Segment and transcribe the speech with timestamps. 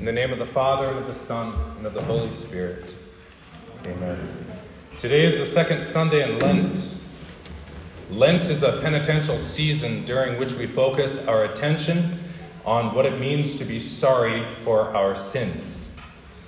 [0.00, 2.94] In the name of the Father, and of the Son, and of the Holy Spirit.
[3.86, 4.46] Amen.
[4.96, 6.96] Today is the second Sunday in Lent.
[8.08, 12.18] Lent is a penitential season during which we focus our attention
[12.64, 15.92] on what it means to be sorry for our sins.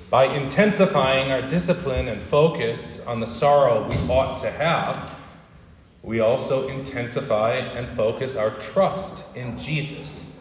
[0.09, 5.15] By intensifying our discipline and focus on the sorrow we ought to have,
[6.03, 10.32] we also intensify and focus our trust in Jesus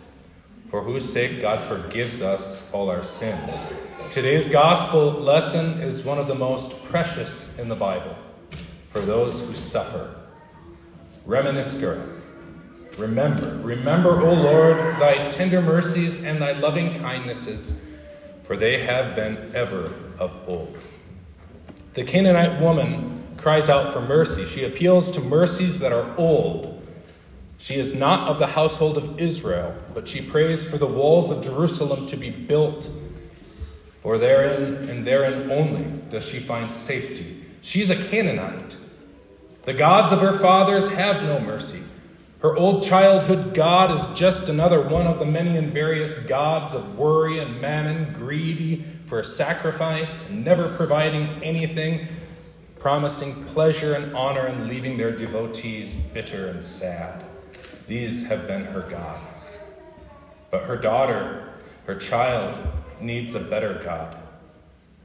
[0.72, 3.74] for whose sake God forgives us all our sins.
[4.10, 8.16] Today's gospel lesson is one of the most precious in the Bible
[8.88, 10.15] for those who suffer.
[11.28, 12.21] Reminiscere.
[12.98, 17.86] Remember, remember, O Lord, thy tender mercies and thy loving kindnesses,
[18.43, 20.78] for they have been ever of old.
[21.96, 24.46] The Canaanite woman cries out for mercy.
[24.46, 26.81] She appeals to mercies that are old
[27.61, 31.43] she is not of the household of Israel, but she prays for the walls of
[31.43, 32.89] Jerusalem to be built.
[34.02, 37.45] For therein and therein only does she find safety.
[37.62, 38.78] She's a Canaanite.
[39.66, 41.84] The gods of her fathers have no mercy.
[42.39, 46.98] Her old childhood God is just another one of the many and various gods of
[46.98, 52.08] worry and mammon, greedy for sacrifice, never providing anything,
[52.80, 57.23] promising pleasure and honor, and leaving their devotees bitter and sad.
[57.88, 59.64] These have been her gods.
[60.50, 61.54] But her daughter,
[61.86, 62.60] her child,
[63.00, 64.18] needs a better God.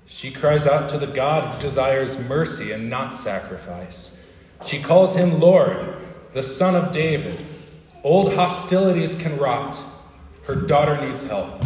[0.07, 4.17] She cries out to the God who desires mercy and not sacrifice.
[4.65, 5.97] She calls him Lord,
[6.33, 7.45] the Son of David.
[8.05, 9.83] Old hostilities can rot.
[10.45, 11.63] Her daughter needs help.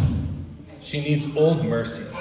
[0.81, 2.19] She needs old mercies.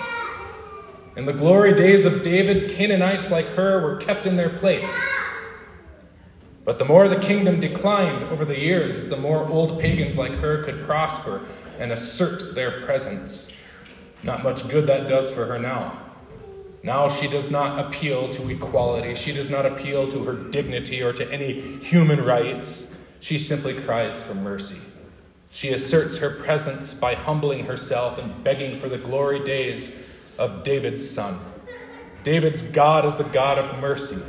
[1.16, 5.10] In the glory days of David, Canaanites like her were kept in their place.
[6.70, 10.62] But the more the kingdom declined over the years, the more old pagans like her
[10.62, 11.44] could prosper
[11.80, 13.52] and assert their presence.
[14.22, 16.00] Not much good that does for her now.
[16.84, 19.16] Now she does not appeal to equality.
[19.16, 22.97] She does not appeal to her dignity or to any human rights.
[23.19, 24.78] She simply cries for mercy.
[25.50, 30.04] She asserts her presence by humbling herself and begging for the glory days
[30.38, 31.37] of David's son.
[32.22, 34.22] David's God is the God of mercy.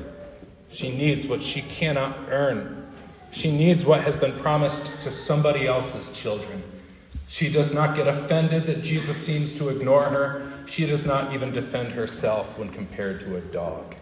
[0.71, 2.87] She needs what she cannot earn.
[3.31, 6.63] She needs what has been promised to somebody else's children.
[7.27, 10.51] She does not get offended that Jesus seems to ignore her.
[10.65, 13.95] She does not even defend herself when compared to a dog.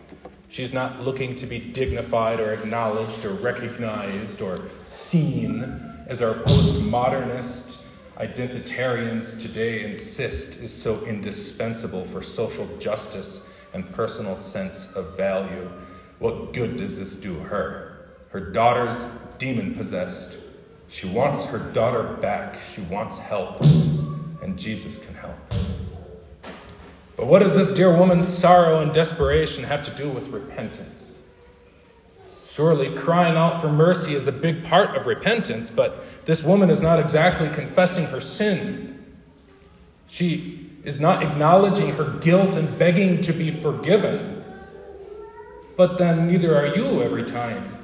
[0.48, 5.62] She's not looking to be dignified or acknowledged or recognized or seen
[6.08, 7.86] as our postmodernist
[8.18, 15.70] identitarians today insist is so indispensable for social justice and personal sense of value.
[16.20, 17.98] What good does this do her?
[18.30, 19.06] Her daughter's
[19.38, 20.38] demon possessed.
[20.90, 22.60] She wants her daughter back.
[22.74, 23.62] She wants help.
[23.62, 25.38] And Jesus can help.
[27.16, 31.20] But what does this dear woman's sorrow and desperation have to do with repentance?
[32.48, 36.82] Surely crying out for mercy is a big part of repentance, but this woman is
[36.82, 39.06] not exactly confessing her sin.
[40.08, 44.39] She is not acknowledging her guilt and begging to be forgiven.
[45.80, 47.78] But then neither are you every time.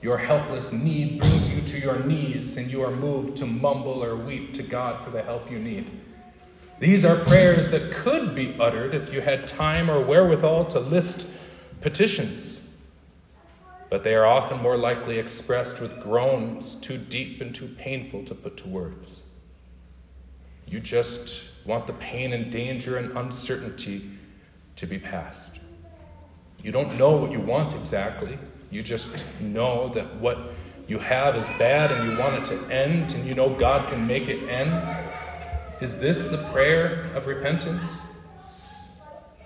[0.00, 4.14] Your helpless need brings you to your knees, and you are moved to mumble or
[4.14, 5.90] weep to God for the help you need.
[6.78, 11.26] These are prayers that could be uttered if you had time or wherewithal to list
[11.80, 12.60] petitions.
[13.88, 18.34] But they are often more likely expressed with groans too deep and too painful to
[18.36, 19.24] put to words.
[20.68, 24.08] You just want the pain and danger and uncertainty
[24.76, 25.59] to be past.
[26.62, 28.38] You don't know what you want exactly.
[28.70, 30.38] You just know that what
[30.86, 34.06] you have is bad and you want it to end, and you know God can
[34.06, 34.90] make it end.
[35.80, 38.02] Is this the prayer of repentance?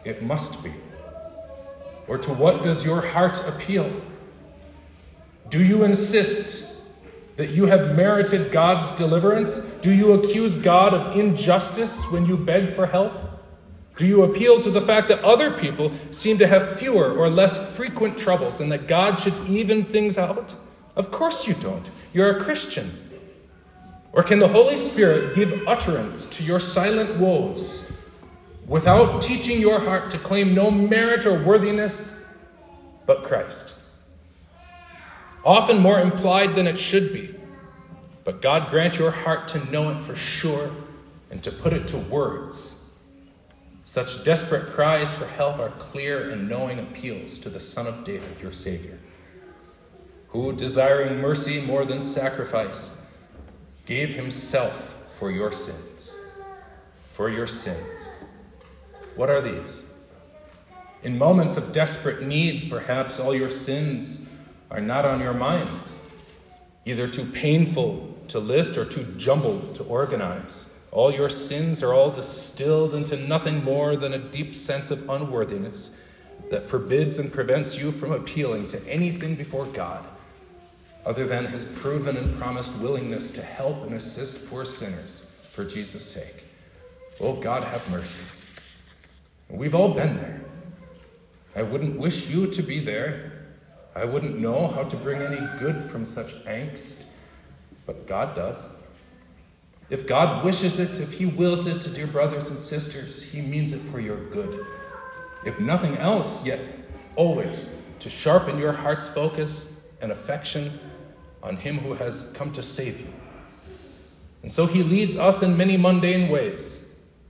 [0.04, 0.72] It must be.
[2.08, 3.90] Or to what does your heart appeal?
[5.50, 6.82] Do you insist
[7.36, 9.58] that you have merited God's deliverance?
[9.80, 13.33] Do you accuse God of injustice when you beg for help?
[13.96, 17.76] Do you appeal to the fact that other people seem to have fewer or less
[17.76, 20.56] frequent troubles and that God should even things out?
[20.96, 21.88] Of course you don't.
[22.12, 23.00] You're a Christian.
[24.12, 27.92] Or can the Holy Spirit give utterance to your silent woes
[28.66, 32.24] without teaching your heart to claim no merit or worthiness
[33.06, 33.76] but Christ?
[35.44, 37.34] Often more implied than it should be.
[38.24, 40.70] But God grant your heart to know it for sure
[41.30, 42.73] and to put it to words
[43.84, 48.40] such desperate cries for help are clear and knowing appeals to the Son of David,
[48.40, 48.98] your Savior,
[50.28, 53.00] who, desiring mercy more than sacrifice,
[53.86, 56.16] gave himself for your sins.
[57.12, 58.24] for your sins.
[59.14, 59.84] What are these?
[61.04, 64.28] In moments of desperate need, perhaps all your sins
[64.70, 65.80] are not on your mind,
[66.84, 70.73] either too painful to list or too jumbled to organize.
[70.94, 75.90] All your sins are all distilled into nothing more than a deep sense of unworthiness
[76.50, 80.04] that forbids and prevents you from appealing to anything before God
[81.04, 86.04] other than his proven and promised willingness to help and assist poor sinners for Jesus'
[86.04, 86.44] sake.
[87.20, 88.22] Oh, God, have mercy.
[89.50, 90.40] We've all been there.
[91.56, 93.32] I wouldn't wish you to be there.
[93.96, 97.06] I wouldn't know how to bring any good from such angst,
[97.84, 98.56] but God does.
[99.90, 103.72] If God wishes it, if He wills it, to dear brothers and sisters, He means
[103.72, 104.66] it for your good.
[105.44, 106.60] If nothing else, yet
[107.16, 110.78] always to sharpen your heart's focus and affection
[111.42, 113.12] on Him who has come to save you.
[114.42, 116.84] And so He leads us in many mundane ways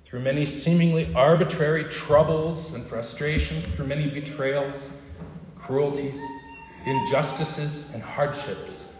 [0.04, 5.02] through many seemingly arbitrary troubles and frustrations, through many betrayals,
[5.56, 6.20] cruelties,
[6.86, 8.93] injustices, and hardships,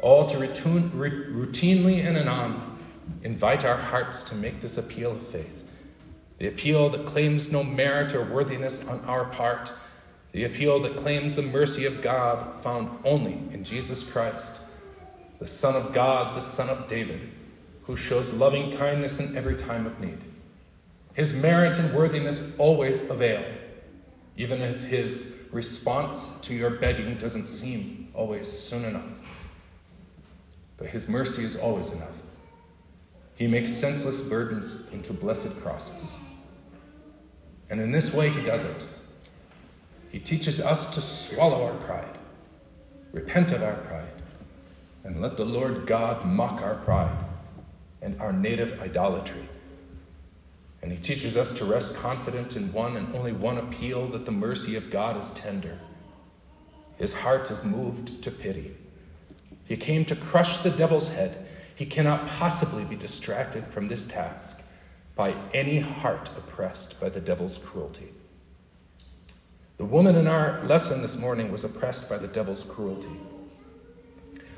[0.00, 2.78] all to routinely and anon
[3.22, 5.64] invite our hearts to make this appeal of faith.
[6.38, 9.72] The appeal that claims no merit or worthiness on our part,
[10.32, 14.60] the appeal that claims the mercy of God found only in Jesus Christ,
[15.38, 17.32] the Son of God, the Son of David
[17.86, 20.18] who shows loving kindness in every time of need.
[21.14, 23.44] His merit and worthiness always avail,
[24.36, 29.20] even if his response to your begging doesn't seem always soon enough.
[30.76, 32.22] But his mercy is always enough.
[33.34, 36.16] He makes senseless burdens into blessed crosses.
[37.68, 38.84] And in this way, he does it.
[40.10, 42.18] He teaches us to swallow our pride,
[43.12, 44.22] repent of our pride,
[45.04, 47.24] and let the Lord God mock our pride
[48.00, 49.48] and our native idolatry.
[50.82, 54.32] And he teaches us to rest confident in one and only one appeal that the
[54.32, 55.78] mercy of God is tender.
[56.96, 58.76] His heart is moved to pity.
[59.66, 61.46] He came to crush the devil's head.
[61.74, 64.62] He cannot possibly be distracted from this task
[65.14, 68.12] by any heart oppressed by the devil's cruelty.
[69.76, 73.20] The woman in our lesson this morning was oppressed by the devil's cruelty.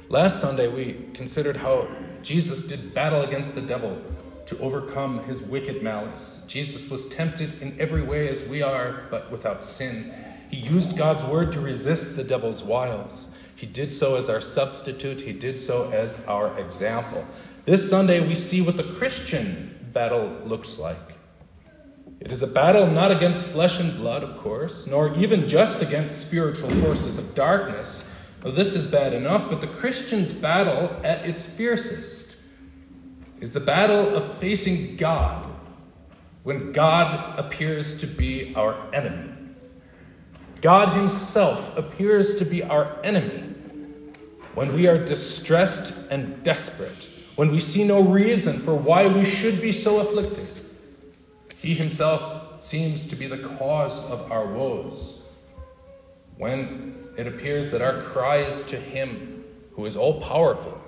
[0.08, 1.88] Last Sunday, we considered how
[2.22, 4.00] Jesus did battle against the devil
[4.46, 6.44] to overcome his wicked malice.
[6.46, 10.14] Jesus was tempted in every way as we are, but without sin.
[10.50, 13.28] He used God's word to resist the devil's wiles.
[13.58, 17.26] He did so as our substitute, he did so as our example.
[17.64, 20.96] This Sunday, we see what the Christian battle looks like.
[22.20, 26.20] It is a battle not against flesh and blood, of course, nor even just against
[26.20, 31.44] spiritual forces of darkness well, this is bad enough, but the Christian's battle at its
[31.44, 32.36] fiercest
[33.40, 35.44] is the battle of facing God
[36.44, 39.32] when God appears to be our enemy.
[40.60, 43.54] God Himself appears to be our enemy
[44.54, 49.60] when we are distressed and desperate, when we see no reason for why we should
[49.60, 50.48] be so afflicted.
[51.58, 55.20] He Himself seems to be the cause of our woes.
[56.36, 60.80] When it appears that our cries to Him, who is all powerful,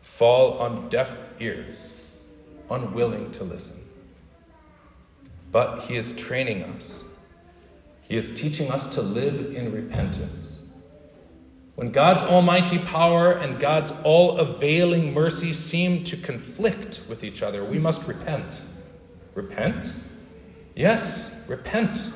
[0.00, 1.94] fall on deaf ears,
[2.70, 3.76] unwilling to listen.
[5.50, 7.04] But He is training us,
[8.12, 10.66] He is teaching us to live in repentance.
[11.76, 17.64] When God's almighty power and God's all availing mercy seem to conflict with each other,
[17.64, 18.60] we must repent.
[19.32, 19.94] Repent?
[20.76, 22.12] Yes, repent.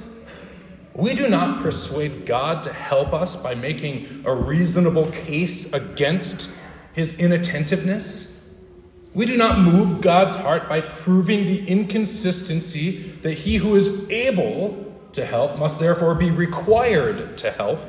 [0.93, 6.50] We do not persuade God to help us by making a reasonable case against
[6.93, 8.38] his inattentiveness.
[9.15, 14.86] We do not move God's heart by proving the inconsistency that he who is able
[15.16, 17.80] to help must therefore be required to help.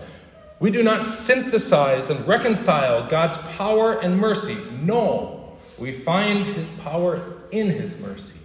[0.60, 4.58] We do not synthesize and reconcile God's power and mercy.
[4.82, 8.38] No, we find his power in his mercy.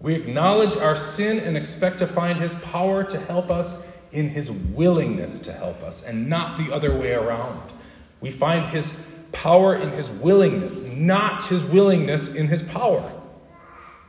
[0.00, 4.50] We acknowledge our sin and expect to find His power to help us in His
[4.50, 7.60] willingness to help us, and not the other way around.
[8.20, 8.94] We find His
[9.32, 13.10] power in His willingness, not His willingness in His power.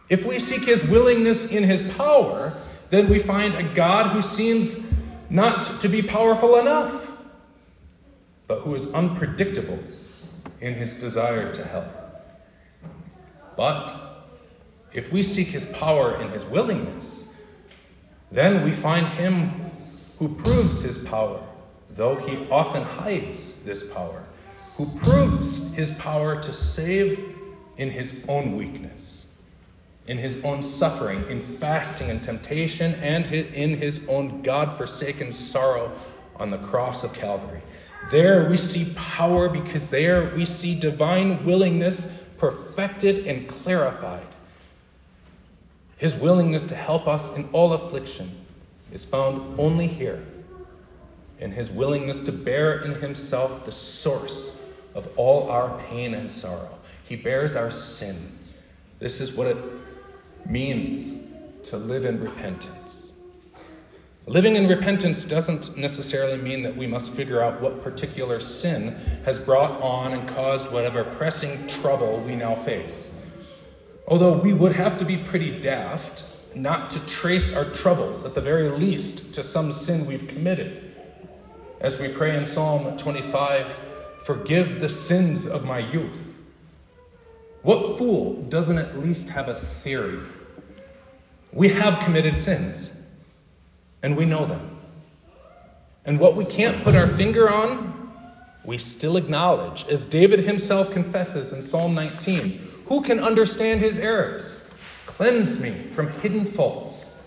[0.10, 2.54] If we seek His willingness in His power,
[2.90, 4.92] then we find a God who seems
[5.30, 7.12] not to be powerful enough,
[8.48, 9.80] but who is unpredictable
[10.60, 11.88] in His desire to help.
[13.56, 14.10] But
[14.94, 17.36] if we seek his power in his willingness,
[18.32, 19.72] then we find him
[20.18, 21.44] who proves his power,
[21.90, 24.24] though he often hides this power,
[24.78, 27.36] who proves his power to save
[27.78, 29.09] in his own weakness.
[30.10, 35.92] In his own suffering, in fasting and temptation, and in his own God forsaken sorrow
[36.38, 37.62] on the cross of Calvary.
[38.10, 44.26] There we see power because there we see divine willingness perfected and clarified.
[45.98, 48.36] His willingness to help us in all affliction
[48.92, 50.26] is found only here
[51.40, 54.60] in his willingness to bear in himself the source
[54.96, 56.80] of all our pain and sorrow.
[57.04, 58.40] He bears our sin.
[58.98, 59.58] This is what it
[60.46, 61.28] means
[61.64, 63.14] to live in repentance.
[64.28, 69.40] Living in repentance doesn't necessarily mean that we must figure out what particular sin has
[69.40, 73.16] brought on and caused whatever pressing trouble we now face.
[74.08, 78.42] Although we would have to be pretty daft not to trace our troubles, at the
[78.42, 80.94] very least, to some sin we've committed.
[81.82, 83.80] As we pray in Psalm 25,
[84.24, 86.29] forgive the sins of my youth.
[87.62, 90.20] What fool doesn't at least have a theory?
[91.52, 92.94] We have committed sins,
[94.02, 94.78] and we know them.
[96.06, 98.12] And what we can't put our finger on,
[98.64, 104.68] we still acknowledge, as David himself confesses in Psalm 19 Who can understand his errors?
[105.06, 107.20] Cleanse me from hidden faults.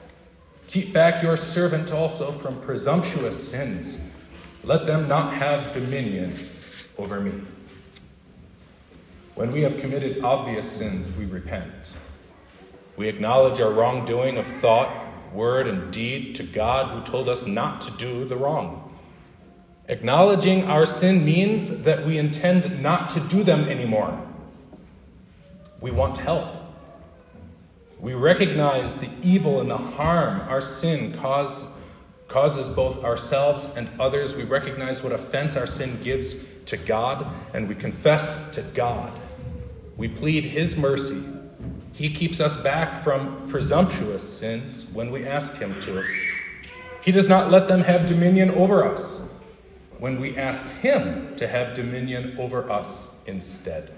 [0.68, 4.02] Keep back your servant also from presumptuous sins.
[4.64, 6.34] Let them not have dominion
[6.96, 7.32] over me.
[9.34, 11.94] When we have committed obvious sins, we repent.
[12.96, 14.94] We acknowledge our wrongdoing of thought,
[15.32, 18.94] word, and deed to God who told us not to do the wrong.
[19.88, 24.20] Acknowledging our sin means that we intend not to do them anymore.
[25.80, 26.58] We want help.
[27.98, 31.66] We recognize the evil and the harm our sin cause,
[32.28, 34.36] causes both ourselves and others.
[34.36, 36.36] We recognize what offense our sin gives
[36.66, 39.21] to God, and we confess to God.
[40.02, 41.22] We plead His mercy.
[41.92, 46.04] He keeps us back from presumptuous sins when we ask Him to.
[47.04, 49.20] He does not let them have dominion over us
[50.00, 53.92] when we ask Him to have dominion over us instead.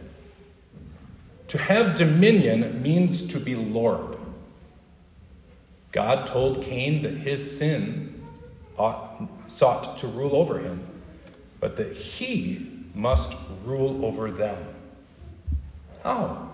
[1.49, 4.19] To have dominion means to be Lord.
[5.91, 8.23] God told Cain that his sin
[8.77, 10.87] ought, sought to rule over him,
[11.61, 13.35] but that he must
[13.65, 14.74] rule over them.
[16.05, 16.51] How?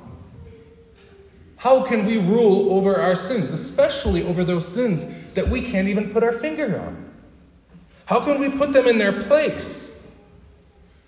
[1.56, 5.04] How can we rule over our sins, especially over those sins
[5.34, 7.10] that we can't even put our finger on?
[8.06, 10.02] How can we put them in their place?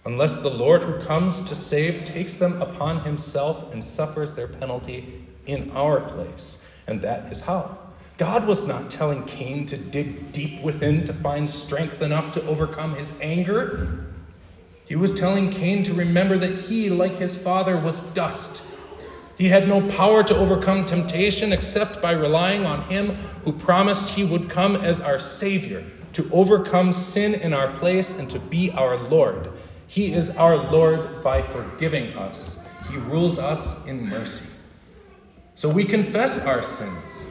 [0.05, 5.25] Unless the Lord who comes to save takes them upon himself and suffers their penalty
[5.47, 6.59] in our place.
[6.87, 7.79] And that is how.
[8.19, 12.97] God was not telling Cain to dig deep within to find strength enough to overcome
[12.97, 14.12] his anger.
[14.93, 18.63] He was telling Cain to remember that he, like his father, was dust.
[19.39, 24.23] He had no power to overcome temptation except by relying on him who promised he
[24.23, 25.83] would come as our Savior,
[26.13, 29.51] to overcome sin in our place and to be our Lord.
[29.87, 32.59] He is our Lord by forgiving us,
[32.91, 34.45] He rules us in mercy.
[35.55, 37.25] So we confess our sins,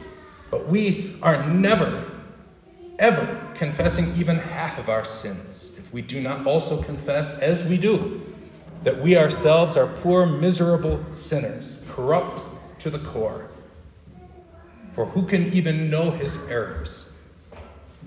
[0.50, 2.10] but we are never,
[2.98, 7.78] ever confessing even half of our sins if we do not also confess, as we
[7.78, 8.20] do,
[8.82, 12.42] that we ourselves are poor, miserable sinners, corrupt
[12.80, 13.48] to the core.
[14.90, 17.06] For who can even know his errors?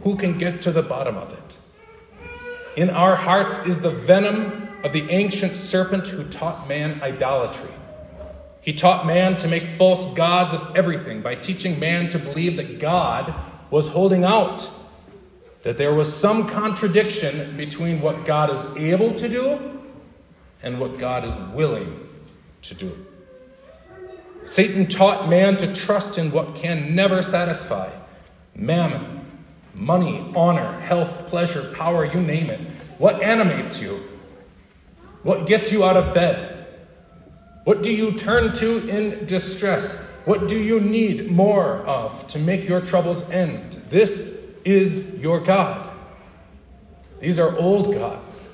[0.01, 1.57] Who can get to the bottom of it?
[2.75, 7.71] In our hearts is the venom of the ancient serpent who taught man idolatry.
[8.59, 12.81] He taught man to make false gods of everything by teaching man to believe that
[12.81, 13.33] God
[13.71, 14.69] was holding out
[15.65, 19.81] that there was some contradiction between what God is able to do
[20.61, 22.07] and what God is willing
[22.61, 23.05] to do.
[24.43, 27.89] Satan taught man to trust in what can never satisfy
[28.53, 29.25] mammon,
[29.73, 32.59] money, honor, health, pleasure, power, you name it.
[32.99, 33.99] What animates you?
[35.23, 36.67] What gets you out of bed?
[37.63, 39.99] What do you turn to in distress?
[40.25, 43.73] What do you need more of to make your troubles end?
[43.89, 45.89] This is your God.
[47.19, 48.49] These are old gods.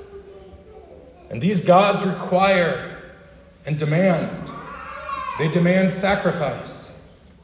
[1.30, 2.98] And these gods require
[3.66, 4.52] and demand.
[5.40, 7.00] They demand sacrifice.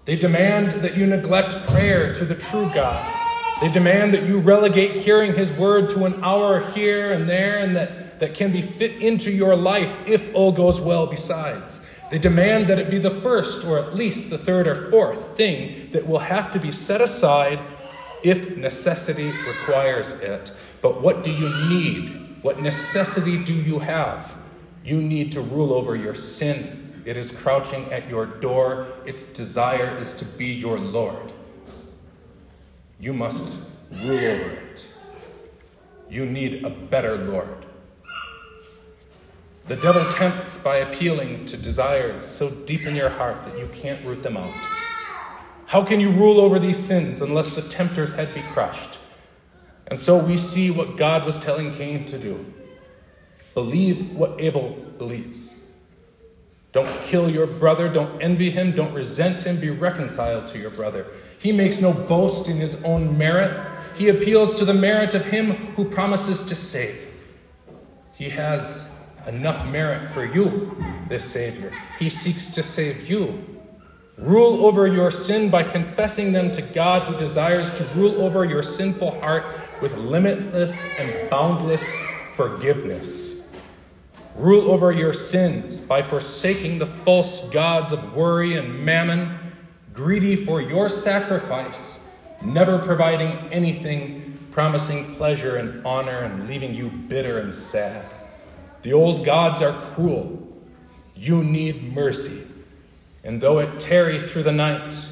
[0.05, 3.13] They demand that you neglect prayer to the true God.
[3.62, 7.75] They demand that you relegate hearing his word to an hour here and there and
[7.75, 11.81] that, that can be fit into your life if all goes well besides.
[12.12, 15.91] They demand that it be the first or at least the third or fourth thing
[15.91, 17.59] that will have to be set aside
[18.29, 20.51] if necessity requires it.
[20.81, 22.38] But what do you need?
[22.41, 24.36] What necessity do you have?
[24.84, 28.88] You need to rule over your sin It is crouching at your door.
[29.05, 31.31] Its desire is to be your Lord.
[33.00, 33.60] You must
[33.91, 34.88] rule over it.
[36.10, 37.65] You need a better Lord.
[39.67, 44.05] The devil tempts by appealing to desires so deep in your heart that you can't
[44.05, 44.87] root them out.
[45.67, 49.00] How can you rule over these sins unless the tempter's head be crushed?
[49.88, 52.53] And so we see what God was telling Cain to do
[53.53, 54.69] believe what Abel
[55.00, 55.55] believes.
[56.74, 61.07] Don't kill your brother, don't envy him, don't resent him, be reconciled to your brother.
[61.39, 63.59] He makes no boast in his own merit,
[63.95, 67.07] he appeals to the merit of him who promises to save.
[68.13, 68.95] He has
[69.25, 71.74] enough merit for you, this Savior.
[71.97, 73.56] He seeks to save you.
[74.17, 78.63] Rule over your sin by confessing them to God, who desires to rule over your
[78.63, 79.45] sinful heart
[79.79, 82.00] with limitless and boundless
[82.31, 83.39] forgiveness.
[84.36, 89.38] Rule over your sins by forsaking the false gods of worry and mammon,
[89.93, 92.07] greedy for your sacrifice,
[92.41, 98.03] never providing anything, promising pleasure and honor, and leaving you bitter and sad.
[98.81, 100.41] The old gods are cruel.
[101.15, 102.41] You need mercy.
[103.24, 105.09] And though it tarry through the night,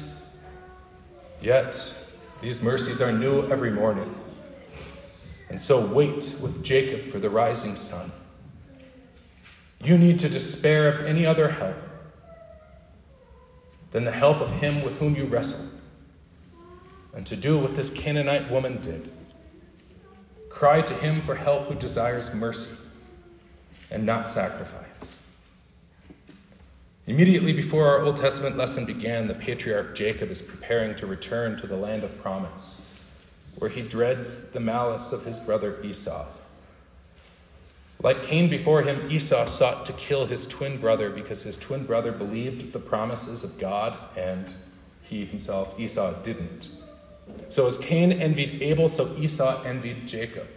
[1.40, 1.94] yet
[2.40, 4.14] these mercies are new every morning.
[5.48, 8.10] And so wait with Jacob for the rising sun.
[9.82, 11.76] You need to despair of any other help
[13.92, 15.64] than the help of him with whom you wrestle,
[17.14, 19.10] and to do what this Canaanite woman did.
[20.50, 22.76] Cry to him for help who desires mercy
[23.90, 24.85] and not sacrifice.
[27.08, 31.66] Immediately before our Old Testament lesson began, the patriarch Jacob is preparing to return to
[31.68, 32.82] the land of promise,
[33.56, 36.26] where he dreads the malice of his brother Esau.
[38.02, 42.10] Like Cain before him, Esau sought to kill his twin brother because his twin brother
[42.10, 44.52] believed the promises of God and
[45.02, 46.70] he himself, Esau, didn't.
[47.48, 50.48] So as Cain envied Abel, so Esau envied Jacob.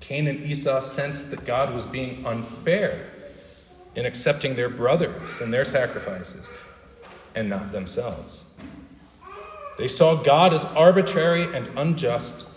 [0.00, 3.10] Cain and Esau sensed that God was being unfair
[3.98, 6.50] in accepting their brothers and their sacrifices
[7.34, 8.44] and not themselves.
[9.76, 12.48] They saw God as arbitrary and unjust.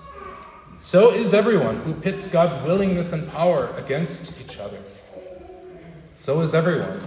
[0.80, 4.78] So is everyone who pits God's willingness and power against each other.
[6.14, 7.02] So is everyone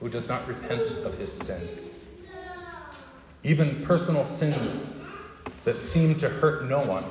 [0.00, 1.62] who does not repent of his sin.
[3.44, 4.94] Even personal sins
[5.64, 7.04] that seem to hurt no one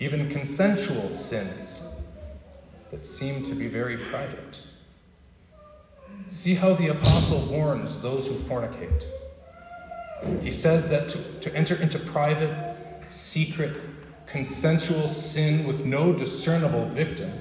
[0.00, 1.86] even consensual sins
[2.90, 4.60] that seem to be very private.
[6.38, 9.06] See how the apostle warns those who fornicate.
[10.40, 12.76] He says that to, to enter into private,
[13.10, 13.76] secret,
[14.24, 17.32] consensual sin with no discernible victim,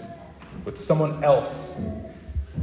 [0.66, 1.80] with someone else,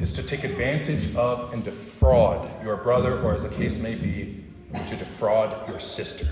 [0.00, 4.44] is to take advantage of and defraud your brother, or as the case may be,
[4.88, 6.26] to defraud your sister.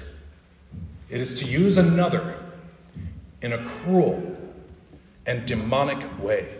[1.10, 2.42] It is to use another
[3.40, 4.36] in a cruel
[5.26, 6.56] and demonic way.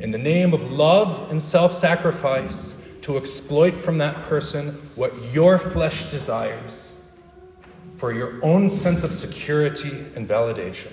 [0.00, 2.74] In the name of love and self sacrifice,
[3.06, 7.00] to exploit from that person what your flesh desires
[7.98, 10.90] for your own sense of security and validation.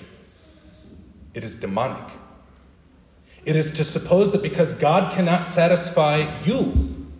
[1.34, 2.12] It is demonic.
[3.44, 7.10] It is to suppose that because God cannot satisfy you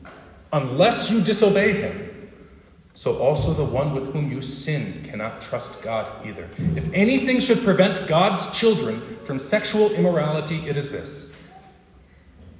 [0.52, 2.30] unless you disobey Him,
[2.94, 6.48] so also the one with whom you sin cannot trust God either.
[6.76, 11.33] If anything should prevent God's children from sexual immorality, it is this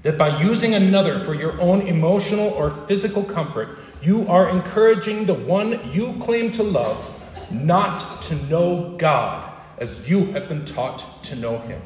[0.04, 5.34] that by using another for your own emotional or physical comfort, you are encouraging the
[5.34, 7.10] one you claim to love
[7.50, 11.80] not to know God as you have been taught to know him.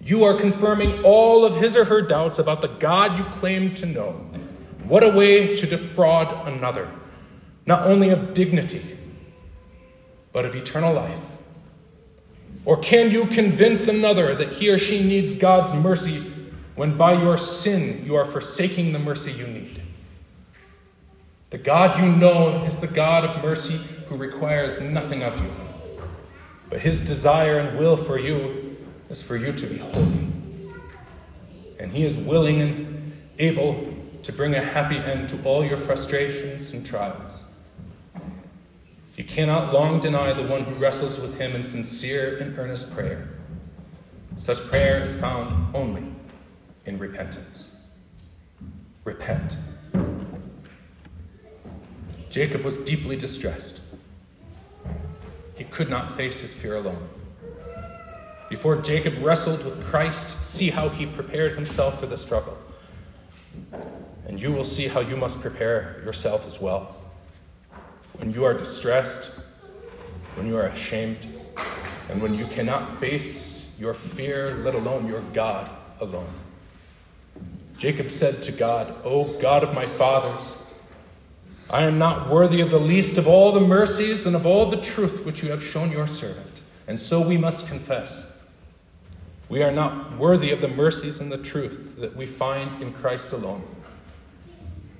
[0.00, 3.86] You are confirming all of his or her doubts about the God you claim to
[3.86, 4.12] know.
[4.84, 6.88] What a way to defraud another
[7.66, 8.82] not only of dignity,
[10.32, 11.38] but of eternal life?
[12.64, 16.31] Or can you convince another that he or she needs God's mercy
[16.74, 19.82] when by your sin you are forsaking the mercy you need?
[21.50, 25.52] The God you know is the God of mercy who requires nothing of you,
[26.70, 28.76] but his desire and will for you
[29.10, 30.32] is for you to be holy.
[31.78, 36.70] And he is willing and able to bring a happy end to all your frustrations
[36.70, 37.44] and trials.
[39.16, 43.28] You cannot long deny the one who wrestles with him in sincere and earnest prayer.
[44.36, 46.04] Such prayer is found only
[46.84, 47.76] in repentance.
[49.04, 49.56] Repent.
[52.30, 53.80] Jacob was deeply distressed.
[55.54, 57.08] He could not face his fear alone.
[58.48, 62.58] Before Jacob wrestled with Christ, see how he prepared himself for the struggle.
[64.26, 66.96] And you will see how you must prepare yourself as well.
[68.14, 69.30] When you are distressed,
[70.34, 71.18] when you are ashamed,
[72.08, 76.32] and when you cannot face your fear, let alone your God alone.
[77.82, 80.56] Jacob said to God, O God of my fathers,
[81.68, 84.80] I am not worthy of the least of all the mercies and of all the
[84.80, 86.60] truth which you have shown your servant.
[86.86, 88.32] And so we must confess.
[89.48, 93.32] We are not worthy of the mercies and the truth that we find in Christ
[93.32, 93.64] alone,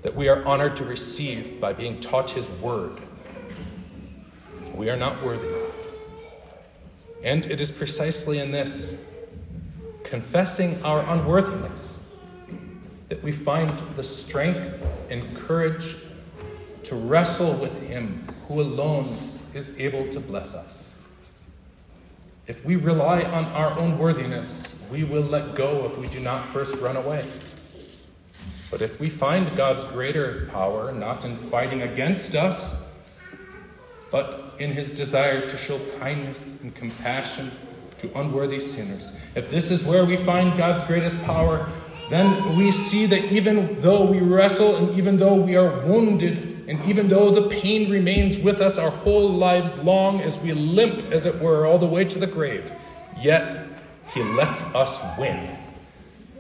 [0.03, 3.01] that we are honored to receive by being taught his word.
[4.75, 5.55] We are not worthy.
[7.23, 8.97] And it is precisely in this,
[10.03, 12.01] confessing our unworthiness,
[13.23, 15.97] we find the strength and courage
[16.85, 19.17] to wrestle with Him who alone
[19.55, 20.93] is able to bless us.
[22.47, 26.49] If we rely on our own worthiness, we will let go if we do not
[26.49, 27.25] first run away.
[28.71, 32.91] But if we find God's greater power not in fighting against us,
[34.11, 37.51] but in his desire to show kindness and compassion
[37.99, 41.71] to unworthy sinners, if this is where we find God's greatest power,
[42.11, 46.83] then we see that even though we wrestle and even though we are wounded and
[46.89, 51.27] even though the pain remains with us our whole lives long as we limp, as
[51.27, 52.73] it were, all the way to the grave,
[53.21, 53.67] yet
[54.15, 55.57] He lets us win.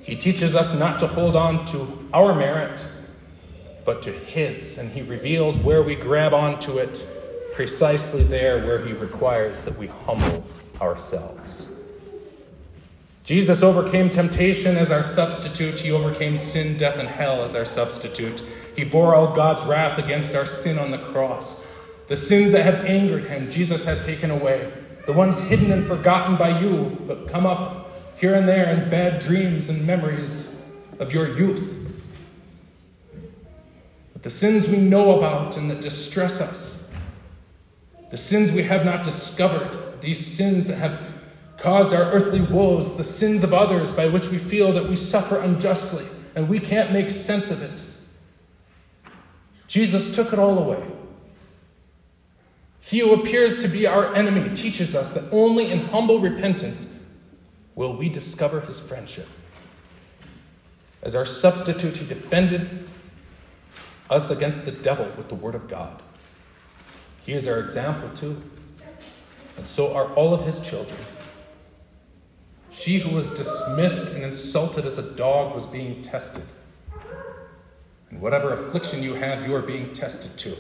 [0.02, 2.84] He teaches us not to hold on to our merit,
[3.84, 7.04] but to His, and He reveals where we grab onto it
[7.54, 10.44] precisely there where He requires that we humble
[10.80, 11.68] ourselves.
[13.24, 15.78] Jesus overcame temptation as our substitute.
[15.78, 18.42] He overcame sin, death, and hell as our substitute.
[18.74, 21.62] He bore all God's wrath against our sin on the cross.
[22.08, 24.72] The sins that have angered him, Jesus has taken away.
[25.06, 29.20] The ones hidden and forgotten by you, but come up here and there in bad
[29.20, 30.60] dreams and memories
[30.98, 31.78] of your youth.
[34.12, 36.88] But the sins we know about and that distress us,
[38.10, 41.00] the sins we have not discovered, these sins that have
[41.62, 45.38] caused our earthly woes, the sins of others by which we feel that we suffer
[45.38, 47.84] unjustly and we can't make sense of it.
[49.68, 50.84] Jesus took it all away.
[52.80, 56.88] He who appears to be our enemy teaches us that only in humble repentance
[57.76, 59.28] will we discover his friendship.
[61.04, 62.88] As our substitute, he defended
[64.10, 66.02] us against the devil with the word of God.
[67.24, 68.42] He is our example, too.
[69.56, 70.98] And so are all of his children.
[72.72, 76.44] She who was dismissed and insulted as a dog was being tested.
[78.10, 80.56] And whatever affliction you have, you are being tested too.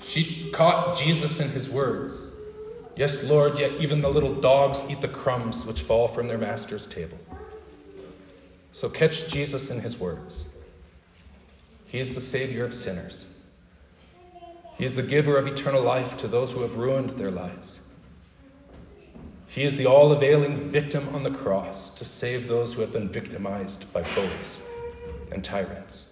[0.00, 2.34] She caught Jesus in his words.
[2.94, 6.86] Yes, Lord, yet even the little dogs eat the crumbs which fall from their master's
[6.86, 7.18] table.
[8.70, 10.46] So catch Jesus in his words.
[11.86, 13.26] He is the Savior of sinners.
[14.76, 17.80] He is the giver of eternal life to those who have ruined their lives.
[19.48, 23.08] He is the all availing victim on the cross to save those who have been
[23.08, 24.60] victimized by bullies
[25.32, 26.08] and tyrants.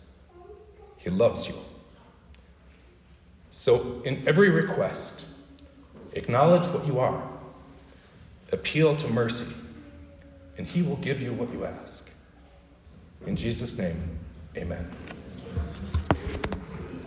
[0.96, 1.55] He loves you.
[3.51, 5.27] So, in every request,
[6.12, 7.22] acknowledge what you are,
[8.53, 9.53] appeal to mercy,
[10.59, 12.09] and He will give you what you ask.
[13.27, 14.18] In Jesus' name,
[14.57, 14.90] amen.